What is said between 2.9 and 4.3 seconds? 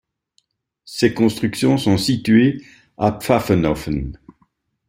à Pfaffenhoffen.